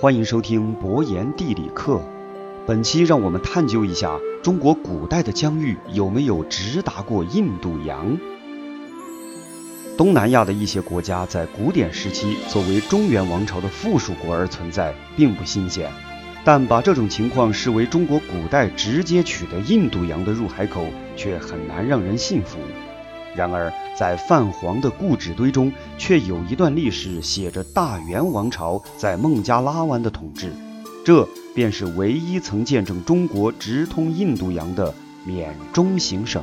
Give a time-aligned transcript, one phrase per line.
[0.00, 2.00] 欢迎收听博言地理课。
[2.68, 8.16] 本期让我们探究一下中国古代的疆域有没有直达过印度洋。
[9.96, 15.90] 东南亚的一些国家在古典时期作为中原王朝的附属国而存在，并不新鲜。
[16.44, 20.86] 但把这种情况视为中国古代直接取得印度洋的入海口，
[21.16, 22.58] 却很难让人信服。
[23.38, 30.52] 然而，在泛黄的故纸堆中，却有一段历史写着大元王朝在孟加拉湾的统治，
[31.04, 31.24] 这
[31.54, 34.92] 便是唯一曾见证中国直通印度洋的
[35.24, 36.42] 缅中行省。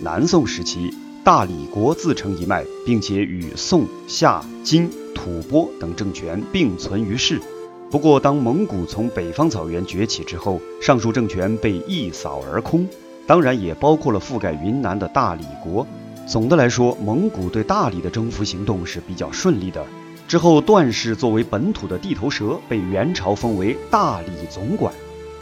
[0.00, 7.40] 南宋时期，大理国自成一脉，并且与宋、夏、金、吐蕃等政权并存于世。
[7.88, 12.84] 不过，当蒙古从北方草原崛起之后，上述政权被一扫而空，
[13.26, 15.86] 当然也包括了覆盖云南的大理国。
[16.26, 19.84] 总的来说，蒙古对大理的征服行动是比较顺利的。
[20.26, 24.92] 之后，段氏作为本土的地头蛇，被元朝封为大理总管。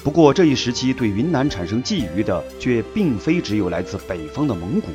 [0.02, 4.88] 不过，这一时期对云南产生觊觎的，却并非只有来自北方的蒙古。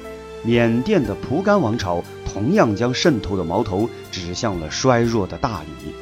[0.44, 5.94] 缅甸的蒲甘王朝同样将渗透的矛头指向了衰弱的大理。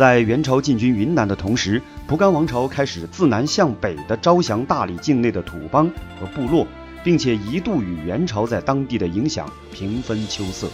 [0.00, 6.66] 在元朝进军云南的同时，蒲甘王朝开始自南向北的招降大理境内的土邦和部落，
[7.04, 10.70] 并且一度与元朝在当地的影响平分秋色。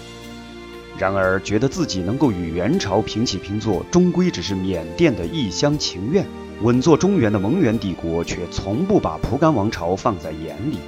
[0.97, 6.25] 然而，觉得自己能够与元朝平起平坐，终归只是缅甸的一厢情愿。
[6.63, 10.79] 稳坐中原的蒙元帝国却从不把蒲甘王朝放在眼里。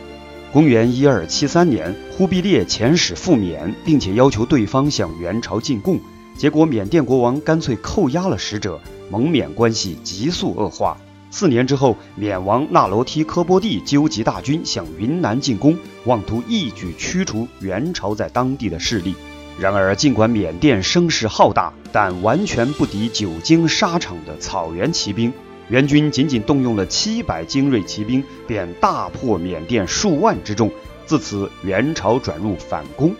[0.52, 5.98] 公元一二七三年，忽必烈遣使赴缅，并且要求对方向元朝进贡。
[6.38, 10.96] 结果，缅甸国王干脆扣押了使者，蒙缅关系急速恶化。
[11.32, 19.16] 四年之后，缅王那罗梯科波蒂纠集大军向云南进攻，妄图一举驱除元朝在当地的势力。
[19.58, 25.32] 然而，尽管缅甸声势浩大，但完全不敌久经沙场的草原骑兵。
[25.68, 30.70] 元军仅仅动用了七百精锐骑兵，便大破缅甸数万之众。
[31.04, 33.12] 自此，元朝转入反攻。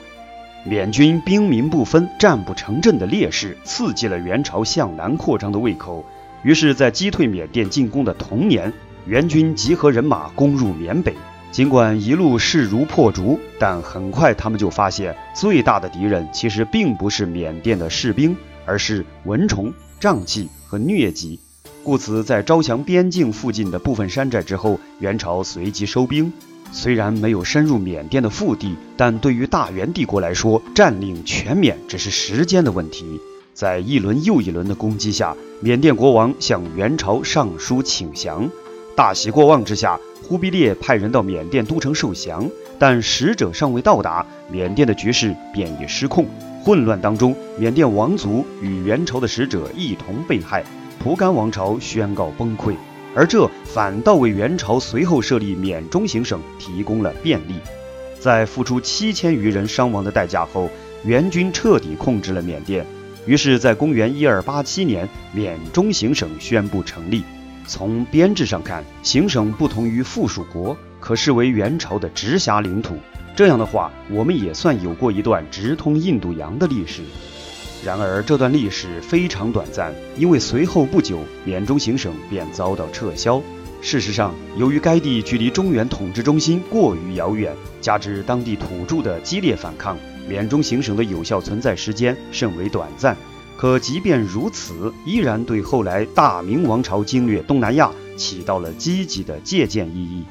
[0.68, 6.04] 缅军兵民不分、战不成阵的劣势，刺激了元朝向南扩张的胃口。
[6.42, 8.70] 于是，在击退缅甸进攻的同年，
[9.06, 11.14] 元军集合人马攻入缅北。
[11.50, 18.36] 尽管一路势如破竹，但很快他们就发现，最大的敌人其实并不是缅甸的士兵，
[18.66, 21.40] 而是蚊虫、瘴气和疟疾。
[21.82, 26.30] 故此，在招降边境附近的部分山寨之后，元朝随即收兵。
[26.70, 33.20] 虽然没有深入缅甸的腹地，但对于大元帝国来说，占领全缅只是时间的问题。
[33.54, 38.48] 在一轮又一轮的攻击下，缅甸国王向元朝上书请降。
[38.94, 46.26] 大喜过望之下，忽必烈派人到缅甸都城受降，但使者尚未到达，缅甸的局势便已失控。
[46.62, 50.62] 混乱当中，缅甸王族与元朝的使者一同被害，
[50.98, 52.74] 蒲甘王朝宣告崩溃。
[53.14, 57.54] 而这反倒为元朝随后设立缅中行省提供了便利。
[58.20, 60.68] 在付出七千余人伤亡的代价后，
[61.04, 62.84] 元军彻底控制了缅甸。
[63.26, 67.22] 于是，在公元一二八七年，缅中行省宣布成立。
[67.66, 72.96] 从编制上看，行省不同于附属国，可视为元朝的直辖领土。
[73.36, 77.02] 这样的话，我们也算有过一段直通印度洋的历史。
[77.84, 83.40] 然而，这段历史非常短暂，因为随后不久，缅中行省便遭到撤销。
[83.80, 89.96] 事实上，由于该地距离中原统治中心过于遥远，加之当地土著的激烈反抗，
[90.28, 93.16] 缅中行省的有效存在时间甚为短暂。
[93.56, 100.24] 可即便如此，依然对后来大明王朝经略东南亚起到了积极的借鉴意义。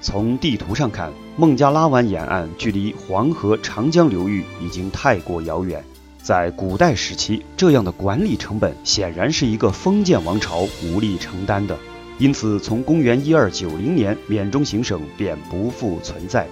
[0.00, 5.84] 从地图上看，孟加拉湾沿岸距离黄河、长江流域已经太过遥远。
[6.22, 11.76] 在古代时期，这样的管理成本显然是一个封建王朝无力承担的。
[12.18, 16.46] 因此，从公元一二九零年，缅中行省便不复存在。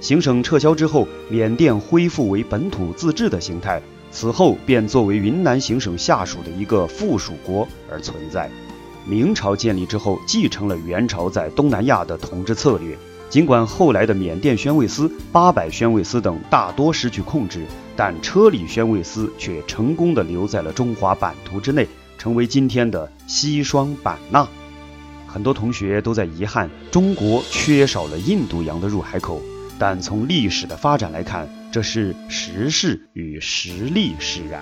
[0.00, 3.80] 行省撤销之后，缅甸恢复为本土自治的形态，
[4.10, 8.50] 此后便作为云南行省下属的一个附属国而存在。
[9.06, 12.98] 明朝建立之后，继承了元朝在东南亚的统治策略。
[13.32, 17.64] 尽管后来的缅甸宣慰司、八百宣慰司等大多失去控制，
[17.96, 21.88] 但车里宣慰司却成功的留在了中华版图之内，
[22.18, 24.46] 成为今天的西双版纳。
[25.26, 29.40] 很多同学都在遗憾中国缺少了印度洋的入海口，
[29.78, 34.60] 但从历史的发展来看，这是时势与实力使然。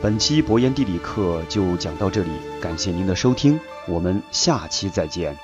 [0.00, 3.58] 本期博言地理课就讲到这里，感谢您的收听，
[3.88, 5.36] 我们下期再见。